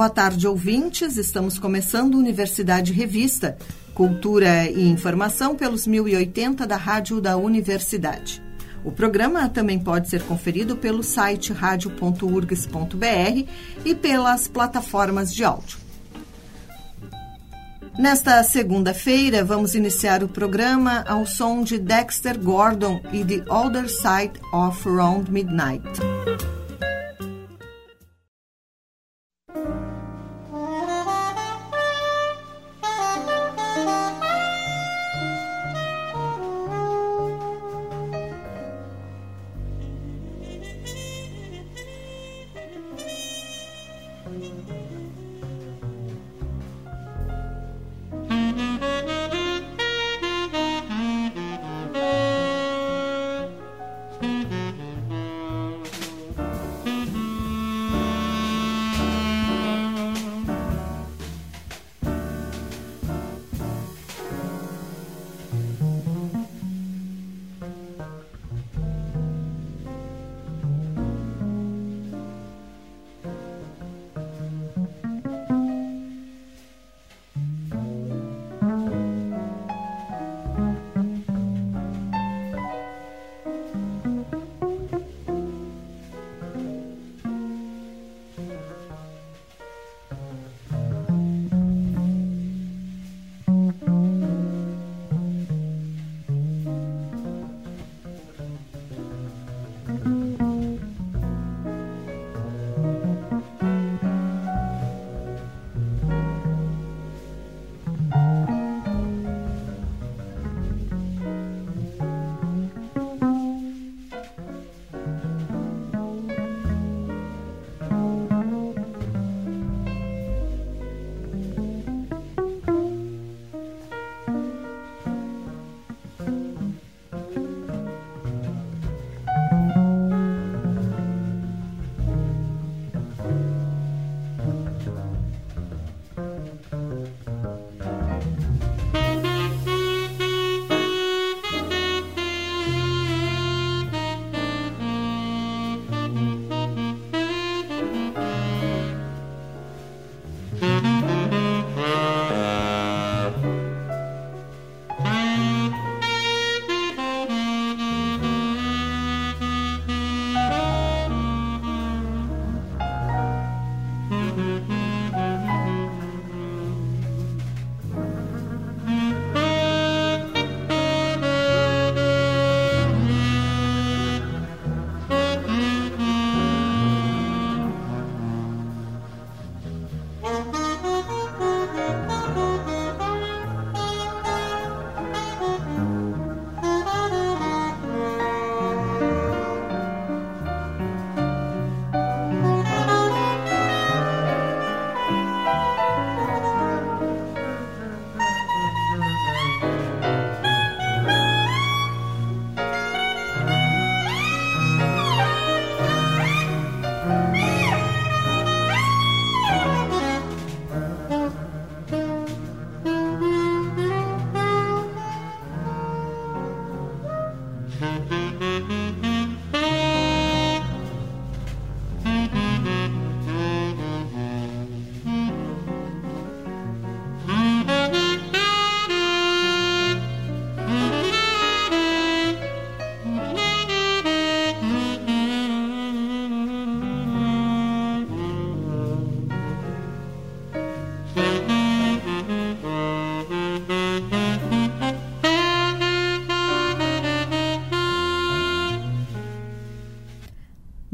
Boa 0.00 0.08
tarde, 0.08 0.48
ouvintes. 0.48 1.18
Estamos 1.18 1.58
começando 1.58 2.14
Universidade 2.14 2.90
Revista, 2.90 3.58
Cultura 3.92 4.64
e 4.64 4.88
Informação 4.88 5.54
pelos 5.54 5.86
1080 5.86 6.66
da 6.66 6.76
Rádio 6.76 7.20
da 7.20 7.36
Universidade. 7.36 8.42
O 8.82 8.90
programa 8.90 9.46
também 9.50 9.78
pode 9.78 10.08
ser 10.08 10.22
conferido 10.22 10.74
pelo 10.74 11.02
site 11.02 11.52
radio.urgs.br 11.52 13.46
e 13.84 13.94
pelas 13.94 14.48
plataformas 14.48 15.34
de 15.34 15.44
áudio. 15.44 15.76
Nesta 17.98 18.42
segunda-feira, 18.42 19.44
vamos 19.44 19.74
iniciar 19.74 20.24
o 20.24 20.28
programa 20.28 21.04
ao 21.06 21.26
som 21.26 21.62
de 21.62 21.78
Dexter 21.78 22.40
Gordon 22.40 23.02
e 23.12 23.22
The 23.22 23.44
Other 23.52 23.86
Side 23.86 24.40
of 24.50 24.82
Round 24.88 25.30
Midnight. 25.30 25.84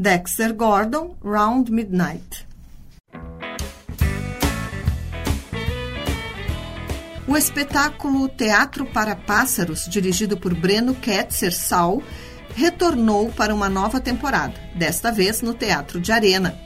Dexter 0.07 0.55
Gordon, 0.55 1.17
Round 1.21 1.73
Midnight. 1.73 2.47
O 7.27 7.37
espetáculo 7.37 8.29
Teatro 8.29 8.87
para 8.87 9.17
Pássaros, 9.17 9.89
dirigido 9.89 10.37
por 10.37 10.55
Breno 10.55 10.95
Ketzer 10.95 11.53
Sal, 11.53 12.01
retornou 12.55 13.33
para 13.33 13.53
uma 13.53 13.69
nova 13.69 14.01
temporada, 14.01 14.55
desta 14.77 15.11
vez 15.11 15.43
no 15.43 15.53
Teatro 15.53 16.01
de 16.01 16.13
Arena. 16.13 16.57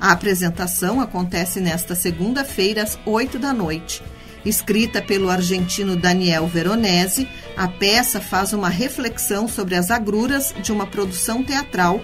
A 0.00 0.10
apresentação 0.10 1.00
acontece 1.00 1.60
nesta 1.60 1.94
segunda-feira, 1.94 2.82
às 2.82 2.98
8 3.06 3.38
da 3.38 3.52
noite. 3.52 4.02
Escrita 4.44 5.00
pelo 5.00 5.30
argentino 5.30 5.94
Daniel 5.94 6.48
Veronese, 6.48 7.28
a 7.56 7.68
peça 7.68 8.20
faz 8.20 8.52
uma 8.52 8.68
reflexão 8.68 9.46
sobre 9.46 9.76
as 9.76 9.88
agruras 9.88 10.52
de 10.60 10.72
uma 10.72 10.86
produção 10.86 11.44
teatral 11.44 12.02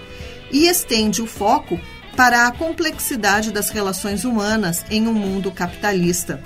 e 0.55 0.69
estende 0.69 1.21
o 1.21 1.27
foco 1.27 1.81
para 2.17 2.47
a 2.47 2.53
complexidade 2.53 3.51
das 3.51 3.71
relações 3.71 4.25
humanas 4.25 4.85
em 4.89 5.09
um 5.09 5.13
mundo 5.13 5.51
capitalista. 5.51 6.41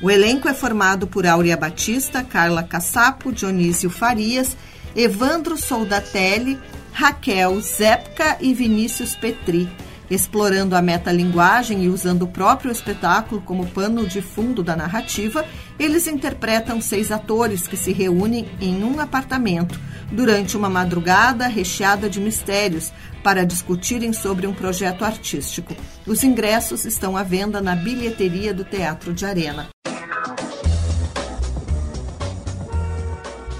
O 0.00 0.10
elenco 0.10 0.48
é 0.48 0.54
formado 0.54 1.06
por 1.06 1.26
Áurea 1.26 1.58
Batista, 1.58 2.24
Carla 2.24 2.62
Cassapo, 2.62 3.30
Dionísio 3.30 3.90
Farias, 3.90 4.56
Evandro 4.96 5.58
Soldatelli, 5.58 6.58
Raquel 6.90 7.60
Zepka 7.60 8.38
e 8.40 8.54
Vinícius 8.54 9.14
Petri. 9.14 9.70
Explorando 10.10 10.74
a 10.74 10.82
metalinguagem 10.82 11.84
e 11.84 11.88
usando 11.88 12.22
o 12.22 12.28
próprio 12.28 12.72
espetáculo 12.72 13.40
como 13.40 13.66
pano 13.66 14.04
de 14.04 14.20
fundo 14.20 14.60
da 14.60 14.74
narrativa, 14.74 15.46
eles 15.78 16.08
interpretam 16.08 16.80
seis 16.80 17.12
atores 17.12 17.68
que 17.68 17.76
se 17.76 17.92
reúnem 17.92 18.48
em 18.60 18.82
um 18.82 18.98
apartamento 18.98 19.78
durante 20.10 20.56
uma 20.56 20.68
madrugada 20.68 21.46
recheada 21.46 22.10
de 22.10 22.20
mistérios 22.20 22.92
para 23.22 23.46
discutirem 23.46 24.12
sobre 24.12 24.48
um 24.48 24.52
projeto 24.52 25.04
artístico. 25.04 25.76
Os 26.04 26.24
ingressos 26.24 26.84
estão 26.84 27.16
à 27.16 27.22
venda 27.22 27.60
na 27.60 27.76
bilheteria 27.76 28.52
do 28.52 28.64
Teatro 28.64 29.14
de 29.14 29.24
Arena. 29.24 29.68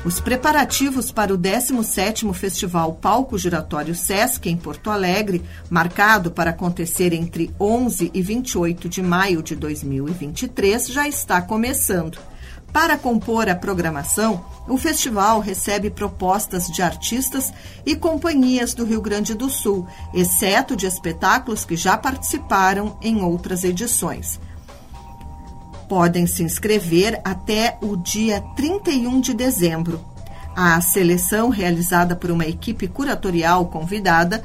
Os 0.02 0.19
preparativos 0.19 1.12
para 1.12 1.35
o 1.35 1.38
17º 1.38 2.32
Festival 2.32 2.94
Palco 2.94 3.37
Giratório 3.37 3.94
Sesc 3.94 4.49
em 4.49 4.56
Porto 4.56 4.91
Alegre, 4.91 5.44
marcado 5.69 6.31
para 6.31 6.50
acontecer 6.50 7.12
entre 7.12 7.55
11 7.61 8.11
e 8.14 8.23
28 8.23 8.88
de 8.88 9.02
maio 9.02 9.43
de 9.43 9.55
2023, 9.55 10.88
já 10.88 11.06
está 11.06 11.43
começando. 11.43 12.19
Para 12.73 12.97
compor 12.97 13.47
a 13.50 13.55
programação, 13.55 14.43
o 14.67 14.79
festival 14.79 15.38
recebe 15.38 15.91
propostas 15.91 16.69
de 16.69 16.81
artistas 16.81 17.53
e 17.85 17.94
companhias 17.94 18.73
do 18.73 18.87
Rio 18.87 19.03
Grande 19.03 19.35
do 19.35 19.50
Sul, 19.50 19.87
exceto 20.14 20.75
de 20.75 20.87
espetáculos 20.87 21.67
que 21.67 21.76
já 21.76 21.99
participaram 21.99 22.96
em 23.03 23.23
outras 23.23 23.64
edições 23.64 24.41
podem 25.91 26.25
se 26.25 26.45
inscrever 26.45 27.21
até 27.25 27.77
o 27.83 27.97
dia 27.97 28.41
31 28.55 29.21
de 29.21 29.35
dezembro. 29.35 30.01
A 30.55 30.81
seleção, 30.81 31.49
realizada 31.49 32.15
por 32.15 32.31
uma 32.31 32.47
equipe 32.47 32.87
curatorial 32.87 33.67
convidada, 33.67 34.41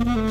Mm-hmm. 0.00 0.29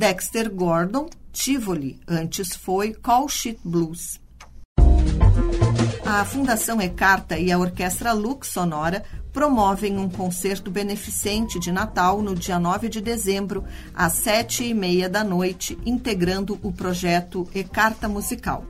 Dexter 0.00 0.50
Gordon, 0.50 1.10
Tivoli, 1.30 2.00
antes 2.08 2.56
foi 2.56 2.94
Call 2.94 3.26
Blues. 3.62 4.18
A 6.06 6.24
Fundação 6.24 6.80
Ecarta 6.80 7.38
e 7.38 7.52
a 7.52 7.58
Orquestra 7.58 8.14
Lux 8.14 8.48
Sonora 8.48 9.04
promovem 9.30 9.98
um 9.98 10.08
concerto 10.08 10.70
beneficente 10.70 11.60
de 11.60 11.70
Natal 11.70 12.22
no 12.22 12.34
dia 12.34 12.58
9 12.58 12.88
de 12.88 13.02
dezembro, 13.02 13.62
às 13.94 14.14
sete 14.14 14.64
e 14.64 14.72
meia 14.72 15.06
da 15.06 15.22
noite, 15.22 15.78
integrando 15.84 16.58
o 16.62 16.72
projeto 16.72 17.46
Ecarta 17.54 18.08
Musical. 18.08 18.64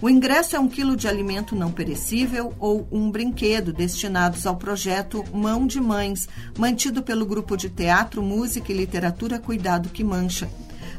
O 0.00 0.08
ingresso 0.08 0.54
é 0.54 0.60
um 0.60 0.68
quilo 0.68 0.94
de 0.94 1.08
alimento 1.08 1.56
não 1.56 1.72
perecível 1.72 2.54
ou 2.60 2.86
um 2.92 3.10
brinquedo 3.10 3.72
destinados 3.72 4.46
ao 4.46 4.54
projeto 4.54 5.24
Mão 5.32 5.66
de 5.66 5.80
Mães, 5.80 6.28
mantido 6.56 7.02
pelo 7.02 7.26
grupo 7.26 7.56
de 7.56 7.68
teatro, 7.68 8.22
música 8.22 8.70
e 8.70 8.76
literatura 8.76 9.40
Cuidado 9.40 9.88
que 9.88 10.04
Mancha. 10.04 10.48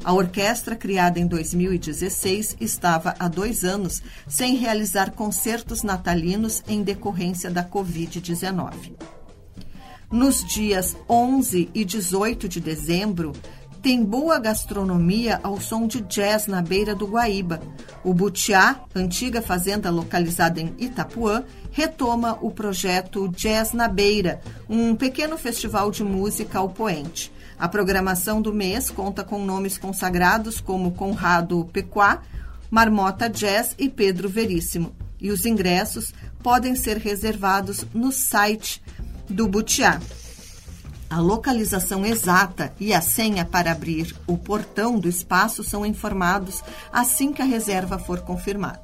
A 0.08 0.14
orquestra, 0.14 0.74
criada 0.74 1.20
em 1.20 1.28
2016, 1.28 2.56
estava 2.62 3.14
há 3.20 3.28
dois 3.28 3.66
anos 3.66 4.02
sem 4.26 4.56
realizar 4.56 5.12
concertos 5.12 5.84
natalinos 5.84 6.64
em 6.66 6.82
decorrência 6.82 7.52
da 7.52 7.62
Covid-19. 7.62 8.94
Nos 10.10 10.46
dias 10.46 10.96
11 11.10 11.70
e 11.74 11.84
18 11.84 12.48
de 12.48 12.62
dezembro, 12.62 13.34
tem 13.82 14.02
boa 14.02 14.40
gastronomia 14.40 15.42
ao 15.44 15.60
som 15.60 15.86
de 15.86 16.00
jazz 16.00 16.48
na 16.48 16.62
beira 16.62 16.96
do 16.96 17.06
Guaíba. 17.06 17.60
O 18.02 18.14
Butiá, 18.14 18.80
antiga 18.96 19.42
fazenda 19.42 19.90
localizada 19.90 20.62
em 20.62 20.74
Itapuã, 20.78 21.44
retoma 21.70 22.38
o 22.42 22.50
projeto 22.50 23.28
Jazz 23.28 23.74
na 23.74 23.90
Beira, 23.90 24.40
um 24.70 24.96
pequeno 24.96 25.38
festival 25.38 25.92
de 25.92 26.02
música 26.06 26.60
ao 26.60 26.70
poente. 26.70 27.30
A 27.60 27.68
programação 27.68 28.42
do 28.42 28.54
mês 28.54 28.92
conta 28.92 29.24
com 29.24 29.44
nomes 29.44 29.78
consagrados 29.78 30.62
como 30.62 30.92
Conrado 30.92 31.68
Pequá, 31.74 32.22
Marmota 32.70 33.28
Jazz 33.28 33.74
e 33.80 33.90
Pedro 33.90 34.30
Veríssimo. 34.30 34.96
E 35.20 35.32
os 35.32 35.46
ingressos 35.46 36.14
podem 36.44 36.76
ser 36.76 36.98
reservados 36.98 37.86
no 37.94 38.12
site 38.12 38.82
do 39.28 39.48
Butiá. 39.48 40.00
A 41.10 41.20
localização 41.20 42.06
exata 42.06 42.74
e 42.80 42.94
a 42.94 43.02
senha 43.02 43.46
para 43.46 43.72
abrir 43.72 44.16
o 44.28 44.38
portão 44.38 45.00
do 45.00 45.08
espaço 45.08 45.64
são 45.64 45.86
informados 45.86 46.62
assim 46.92 47.32
que 47.32 47.42
a 47.42 47.46
reserva 47.46 47.98
for 47.98 48.22
confirmada. 48.22 48.84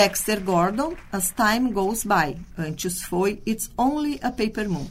Dexter 0.00 0.40
Gordon, 0.40 0.94
As 1.12 1.30
Time 1.30 1.70
Goes 1.72 2.04
By. 2.04 2.34
Antes 2.56 3.02
foi 3.02 3.42
It's 3.46 3.70
Only 3.76 4.18
a 4.22 4.30
Paper 4.30 4.66
Moon. 4.66 4.86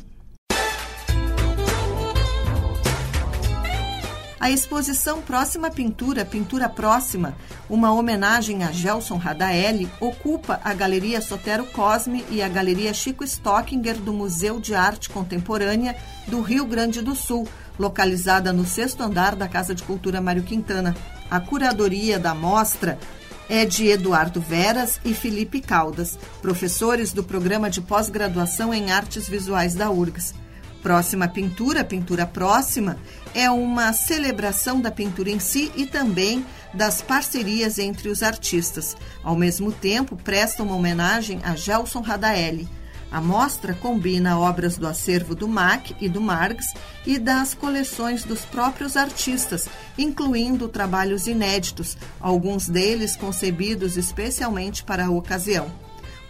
A 4.40 4.52
exposição 4.52 5.20
Próxima 5.24 5.72
Pintura, 5.72 6.24
Pintura 6.24 6.70
Próxima, 6.70 7.36
uma 7.68 7.92
homenagem 7.92 8.64
a 8.64 8.72
Gelson 8.72 9.18
Radaelli, 9.18 9.90
ocupa 10.00 10.62
a 10.64 10.76
Galeria 10.76 11.22
Sotero 11.22 11.66
Cosme 11.66 12.24
e 12.30 12.44
a 12.44 12.48
Galeria 12.48 12.94
Chico 12.94 13.24
Stockinger 13.24 13.96
do 13.96 14.14
Museu 14.14 14.60
de 14.60 14.76
Arte 14.76 15.10
Contemporânea 15.10 15.96
do 16.28 16.40
Rio 16.40 16.66
Grande 16.68 17.02
do 17.02 17.16
Sul, 17.16 17.48
localizada 17.80 18.54
no 18.54 18.64
sexto 18.64 19.02
andar 19.02 19.36
da 19.36 19.48
Casa 19.48 19.74
de 19.74 19.82
Cultura 19.82 20.22
Mário 20.22 20.44
Quintana. 20.44 20.96
A 21.32 21.40
curadoria 21.40 22.20
da 22.20 22.36
mostra 22.36 23.00
é 23.50 23.66
de 23.66 23.88
Eduardo 23.88 24.40
Veras 24.40 25.00
e 25.04 25.14
Felipe 25.14 25.60
Caldas, 25.60 26.18
professores 26.42 27.12
do 27.12 27.24
programa 27.24 27.70
de 27.70 27.82
pós-graduação 27.82 28.74
em 28.74 28.92
artes 28.92 29.28
visuais 29.28 29.74
da 29.74 29.90
URGS. 29.90 30.36
Próxima 30.84 31.28
Pintura, 31.28 31.84
Pintura 31.84 32.26
Próxima, 32.26 32.98
é 33.34 33.50
uma 33.50 33.92
celebração 33.92 34.80
da 34.80 34.90
pintura 34.92 35.30
em 35.30 35.40
si 35.40 35.72
e 35.76 35.86
também 35.86 36.46
das 36.74 37.02
parcerias 37.02 37.80
entre 37.80 38.08
os 38.08 38.24
artistas. 38.24 38.96
Ao 39.24 39.36
mesmo 39.36 39.72
tempo, 39.72 40.16
presta 40.16 40.64
uma 40.64 40.76
homenagem 40.76 41.42
a 41.44 41.56
Gelson 41.56 42.02
Radaelli. 42.02 42.79
A 43.12 43.20
mostra 43.20 43.74
combina 43.74 44.38
obras 44.38 44.78
do 44.78 44.86
acervo 44.86 45.34
do 45.34 45.48
MAC 45.48 45.96
e 46.00 46.08
do 46.08 46.22
Marx 46.22 46.74
e 47.08 47.18
das 47.18 47.56
coleções 47.56 48.24
dos 48.24 48.46
próprios 48.46 48.96
artistas, 48.96 49.68
incluindo 49.98 50.68
trabalhos 50.68 51.26
inéditos, 51.26 51.98
alguns 52.20 52.70
deles 52.70 53.16
concebidos 53.16 53.98
especialmente 53.98 54.84
para 54.84 55.08
a 55.08 55.10
ocasião. 55.10 55.72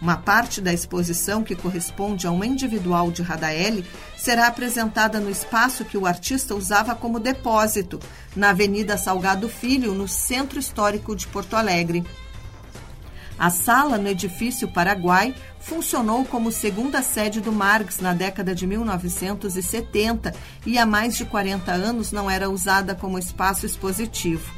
Uma 0.00 0.16
parte 0.16 0.62
da 0.62 0.72
exposição, 0.72 1.44
que 1.44 1.54
corresponde 1.54 2.26
a 2.26 2.30
uma 2.30 2.46
individual 2.46 3.10
de 3.10 3.20
Radaeli, 3.20 3.84
será 4.16 4.46
apresentada 4.46 5.20
no 5.20 5.28
espaço 5.28 5.84
que 5.84 5.98
o 5.98 6.06
artista 6.06 6.54
usava 6.54 6.94
como 6.94 7.20
depósito, 7.20 8.00
na 8.34 8.48
Avenida 8.48 8.96
Salgado 8.96 9.46
Filho, 9.46 9.92
no 9.92 10.08
Centro 10.08 10.58
Histórico 10.58 11.14
de 11.14 11.26
Porto 11.26 11.54
Alegre. 11.54 12.02
A 13.40 13.48
sala 13.48 13.96
no 13.96 14.06
edifício 14.06 14.68
Paraguai 14.68 15.34
funcionou 15.60 16.26
como 16.26 16.52
segunda 16.52 17.00
sede 17.00 17.40
do 17.40 17.50
Marx 17.50 17.98
na 17.98 18.12
década 18.12 18.54
de 18.54 18.66
1970 18.66 20.34
e 20.66 20.76
há 20.76 20.84
mais 20.84 21.16
de 21.16 21.24
40 21.24 21.72
anos 21.72 22.12
não 22.12 22.30
era 22.30 22.50
usada 22.50 22.94
como 22.94 23.18
espaço 23.18 23.64
expositivo. 23.64 24.52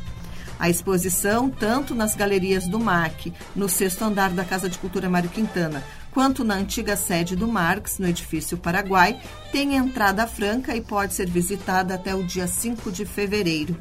A 0.58 0.68
exposição, 0.68 1.48
tanto 1.48 1.94
nas 1.94 2.16
galerias 2.16 2.66
do 2.66 2.80
MAC, 2.80 3.32
no 3.54 3.68
sexto 3.68 4.02
andar 4.02 4.30
da 4.30 4.44
Casa 4.44 4.68
de 4.68 4.78
Cultura 4.78 5.08
Mário 5.08 5.30
Quintana, 5.30 5.84
quanto 6.10 6.42
na 6.42 6.54
antiga 6.54 6.96
sede 6.96 7.36
do 7.36 7.46
Marx, 7.46 8.00
no 8.00 8.08
edifício 8.08 8.58
Paraguai, 8.58 9.20
tem 9.52 9.76
entrada 9.76 10.26
franca 10.26 10.74
e 10.74 10.80
pode 10.80 11.14
ser 11.14 11.30
visitada 11.30 11.94
até 11.94 12.16
o 12.16 12.24
dia 12.24 12.48
5 12.48 12.90
de 12.90 13.04
fevereiro. 13.06 13.76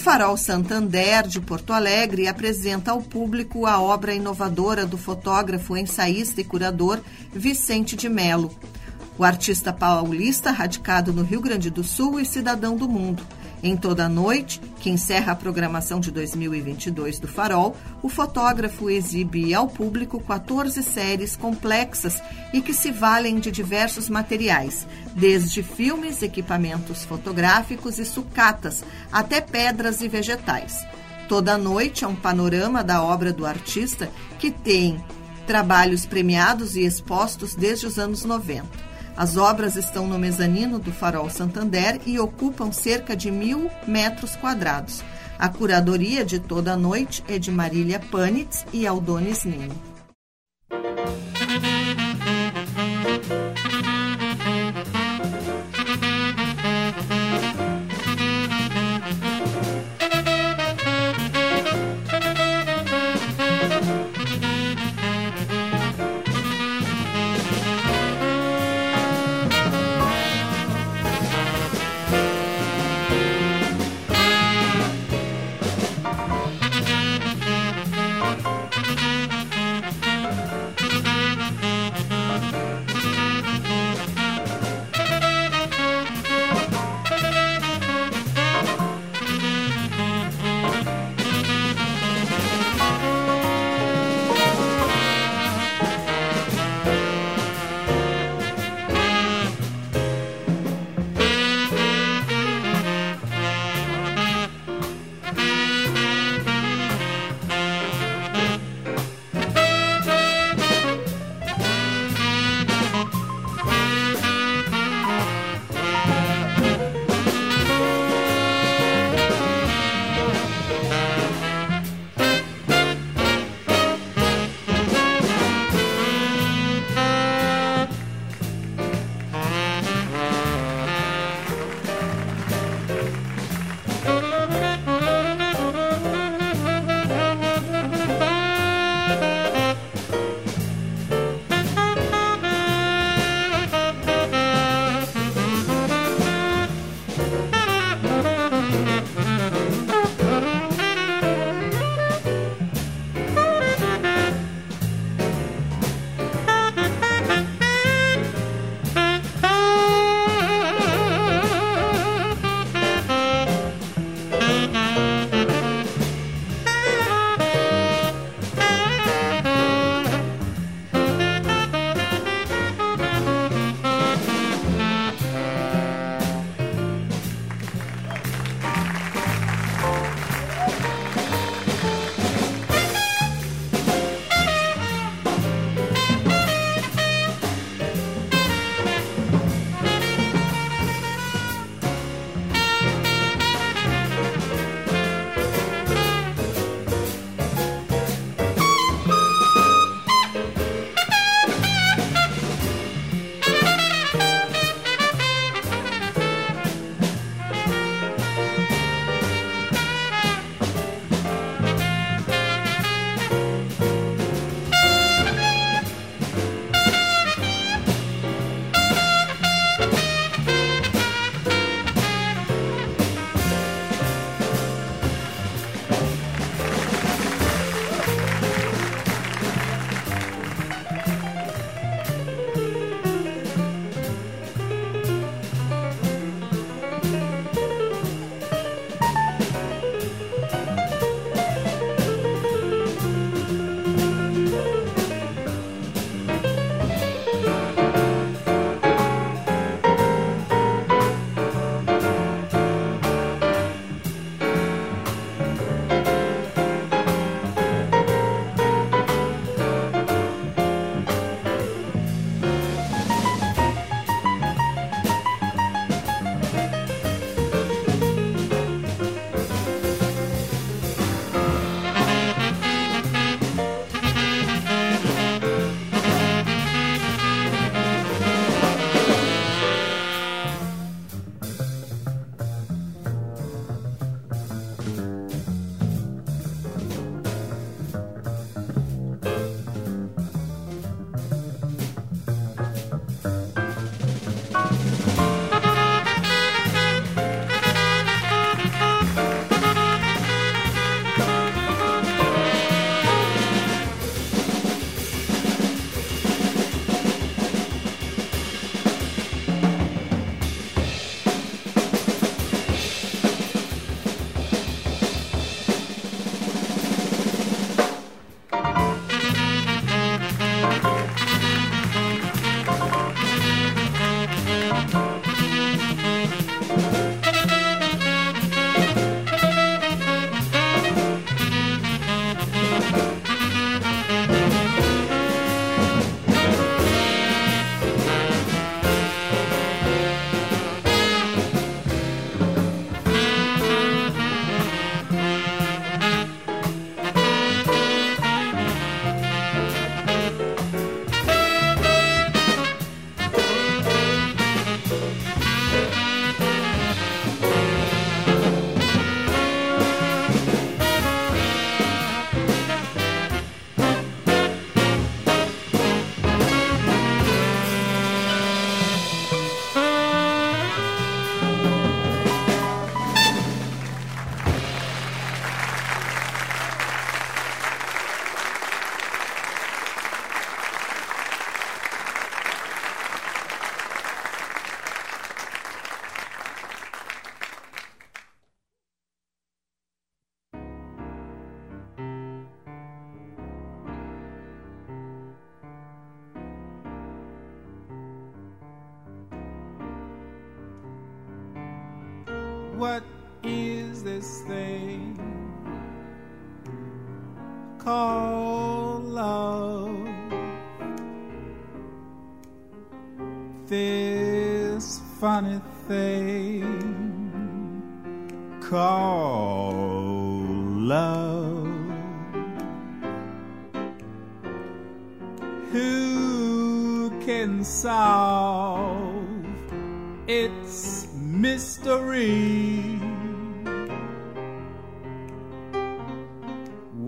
Farol 0.00 0.38
Santander 0.38 1.28
de 1.28 1.38
Porto 1.42 1.74
Alegre 1.74 2.26
apresenta 2.26 2.90
ao 2.90 3.02
público 3.02 3.66
a 3.66 3.78
obra 3.78 4.14
inovadora 4.14 4.86
do 4.86 4.96
fotógrafo, 4.96 5.76
ensaísta 5.76 6.40
e 6.40 6.44
curador 6.44 7.00
Vicente 7.30 7.94
de 7.94 8.08
Melo. 8.08 8.50
O 9.18 9.24
artista 9.24 9.74
paulista, 9.74 10.50
radicado 10.50 11.12
no 11.12 11.22
Rio 11.22 11.42
Grande 11.42 11.68
do 11.68 11.84
Sul 11.84 12.18
e 12.18 12.24
cidadão 12.24 12.76
do 12.76 12.88
mundo. 12.88 13.22
Em 13.62 13.76
toda 13.76 14.06
a 14.06 14.08
noite, 14.08 14.58
que 14.80 14.88
encerra 14.88 15.32
a 15.32 15.36
programação 15.36 16.00
de 16.00 16.10
2022 16.10 17.18
do 17.18 17.28
Farol, 17.28 17.76
o 18.02 18.08
fotógrafo 18.08 18.88
exibe 18.88 19.52
ao 19.52 19.68
público 19.68 20.18
14 20.18 20.82
séries 20.82 21.36
complexas 21.36 22.22
e 22.54 22.62
que 22.62 22.72
se 22.72 22.90
valem 22.90 23.38
de 23.38 23.50
diversos 23.50 24.08
materiais, 24.08 24.86
desde 25.14 25.62
filmes, 25.62 26.22
equipamentos 26.22 27.04
fotográficos 27.04 27.98
e 27.98 28.06
sucatas, 28.06 28.82
até 29.12 29.42
pedras 29.42 30.00
e 30.00 30.08
vegetais. 30.08 30.86
Toda 31.28 31.52
a 31.52 31.58
noite 31.58 32.02
é 32.02 32.08
um 32.08 32.16
panorama 32.16 32.82
da 32.82 33.02
obra 33.02 33.30
do 33.30 33.44
artista 33.44 34.10
que 34.38 34.50
tem 34.50 35.04
trabalhos 35.46 36.06
premiados 36.06 36.76
e 36.76 36.80
expostos 36.80 37.54
desde 37.54 37.86
os 37.86 37.98
anos 37.98 38.24
90. 38.24 38.89
As 39.16 39.36
obras 39.36 39.76
estão 39.76 40.06
no 40.06 40.18
mezanino 40.18 40.78
do 40.78 40.92
Farol 40.92 41.28
Santander 41.28 42.00
e 42.06 42.18
ocupam 42.18 42.72
cerca 42.72 43.16
de 43.16 43.30
mil 43.30 43.70
metros 43.86 44.36
quadrados. 44.36 45.02
A 45.38 45.48
curadoria 45.48 46.24
de 46.24 46.38
toda 46.38 46.72
a 46.72 46.76
noite 46.76 47.24
é 47.28 47.38
de 47.38 47.50
Marília 47.50 48.00
Panitz 48.10 48.66
e 48.72 48.86
Aldonis 48.86 49.44
Nino. 49.44 49.89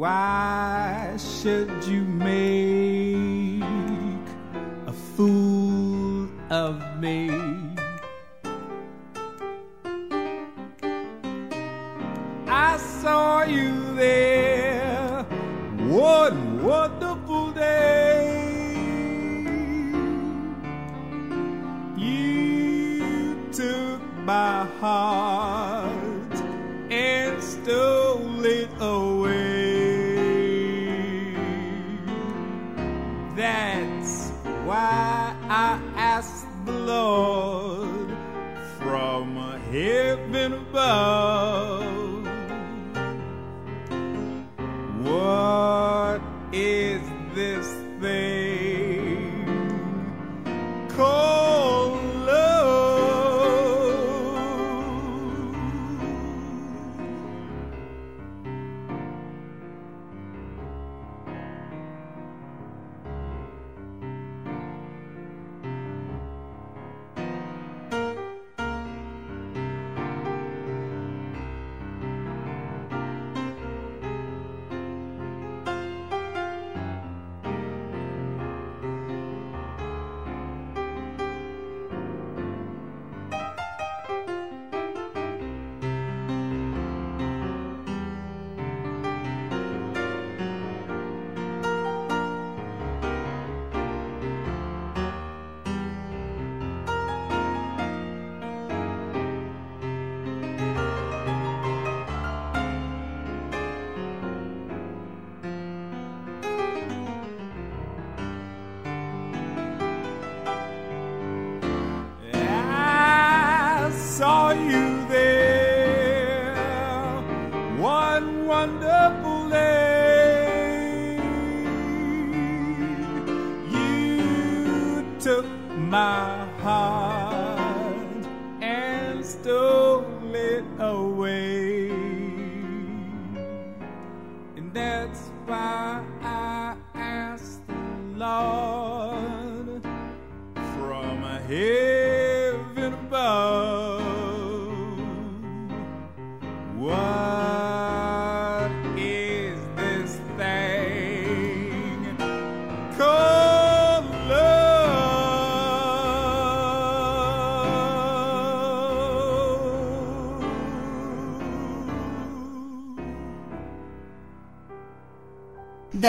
Why 0.02 1.16
should 1.16 1.84
you 1.84 2.02
make 2.02 3.62
a 4.88 4.92
fool 4.92 6.28
of 6.50 6.98
me? 6.98 7.61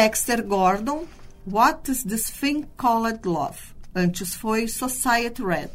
Dexter 0.03 0.43
Gordon, 0.43 1.07
What 1.45 1.89
is 1.89 2.03
this 2.03 2.29
thing 2.29 2.65
called 2.75 3.25
love? 3.25 3.73
Antes 3.95 4.35
foi 4.35 4.67
Society 4.67 5.41
Red. 5.41 5.69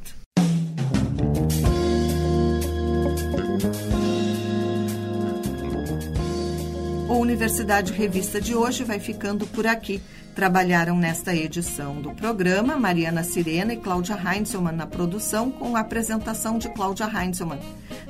O 7.09 7.15
Universidade 7.15 7.95
Revista 7.95 8.39
de 8.39 8.55
hoje 8.55 8.85
vai 8.85 8.99
ficando 8.99 9.47
por 9.47 9.67
aqui. 9.67 10.03
Trabalharam 10.35 10.99
nesta 10.99 11.35
edição 11.35 12.03
do 12.03 12.13
programa 12.13 12.77
Mariana 12.77 13.25
Sirena 13.25 13.73
e 13.73 13.79
Cláudia 13.79 14.15
Heinzelmann 14.15 14.77
na 14.77 14.87
produção, 14.87 15.51
com 15.51 15.75
a 15.75 15.81
apresentação 15.81 16.59
de 16.59 16.69
Cláudia 16.75 17.07
Heinzelmann. 17.07 17.61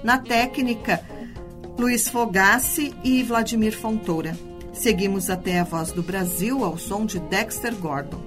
Na 0.03 0.19
técnica, 0.19 1.01
Luiz 1.79 2.09
Fogassi 2.09 2.93
e 3.05 3.23
Vladimir 3.23 3.79
Fontoura. 3.79 4.48
Seguimos 4.79 5.29
até 5.29 5.59
a 5.59 5.65
Voz 5.65 5.91
do 5.91 6.05
Brasil 6.05 6.65
ao 6.65 6.79
som 6.79 7.05
de 7.05 7.19
Dexter 7.19 7.75
Gordon. 7.75 8.23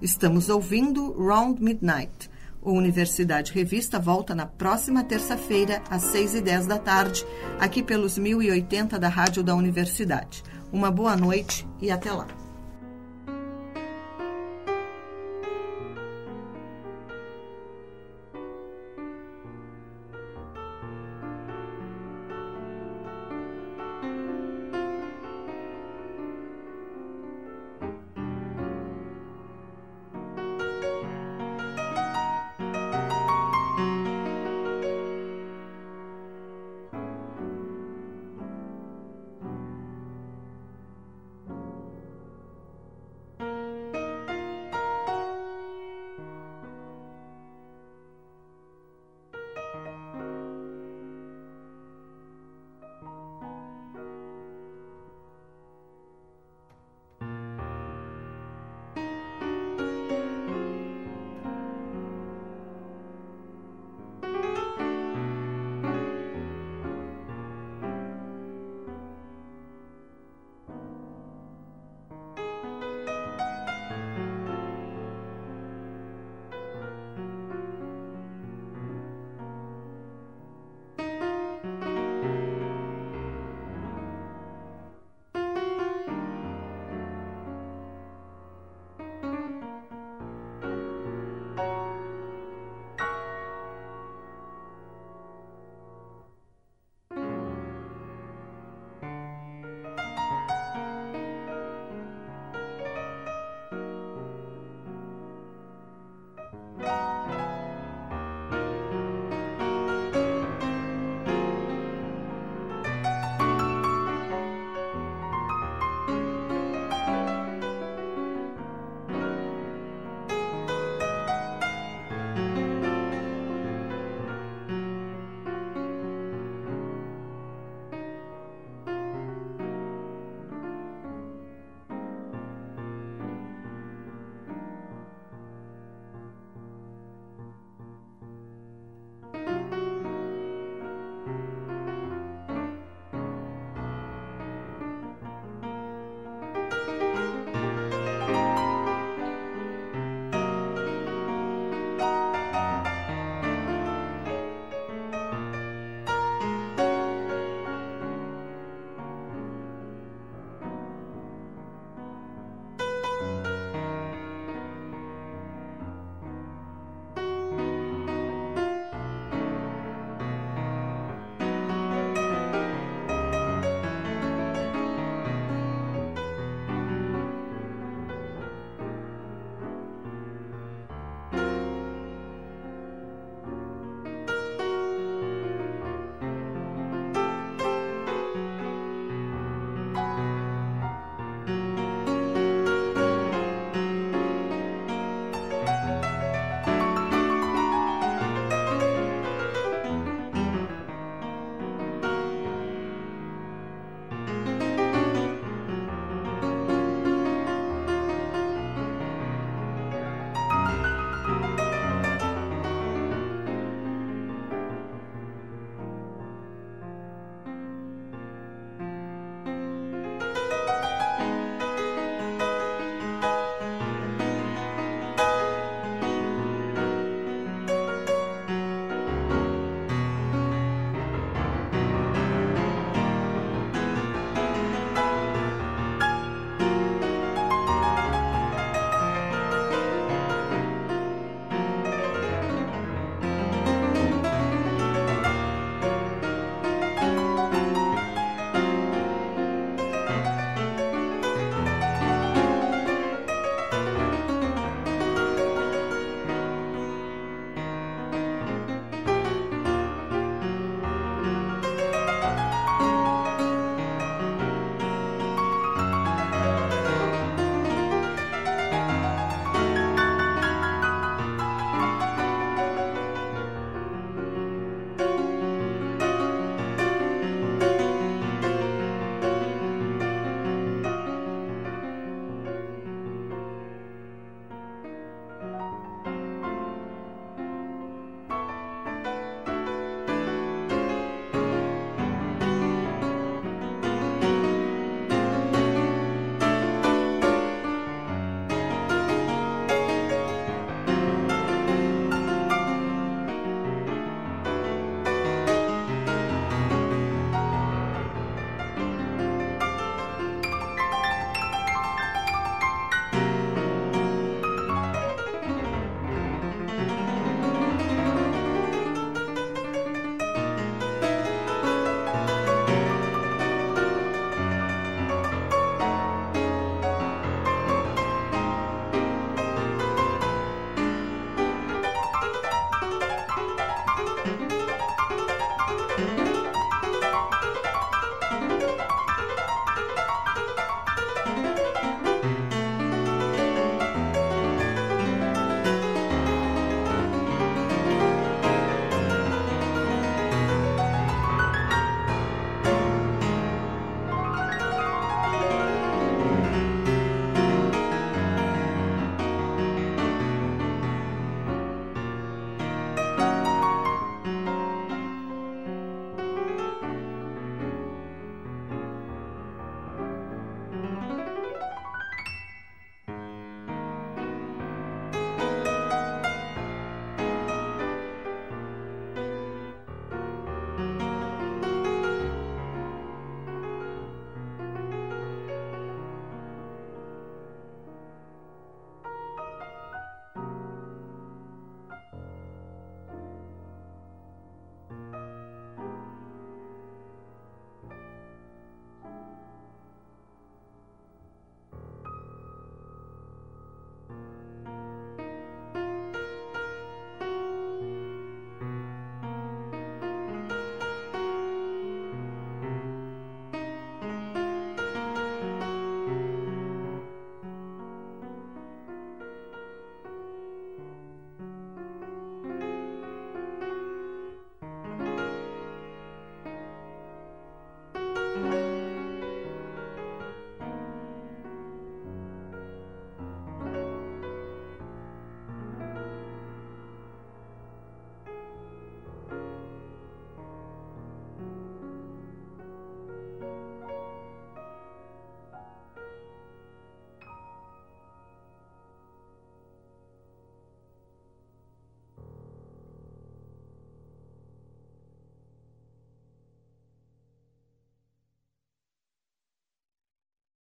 Estamos 0.00 0.48
ouvindo 0.48 1.12
Round 1.14 1.60
Midnight. 1.60 2.30
O 2.62 2.70
Universidade 2.70 3.52
Revista 3.52 3.98
volta 3.98 4.32
na 4.32 4.46
próxima 4.46 5.02
terça-feira, 5.02 5.82
às 5.90 6.02
6 6.04 6.36
e 6.36 6.40
10 6.40 6.66
da 6.66 6.78
tarde, 6.78 7.26
aqui 7.58 7.82
pelos 7.82 8.16
1080 8.16 8.96
da 8.96 9.08
Rádio 9.08 9.42
da 9.42 9.56
Universidade. 9.56 10.44
Uma 10.72 10.88
boa 10.88 11.16
noite 11.16 11.66
e 11.80 11.90
até 11.90 12.12
lá. 12.12 12.28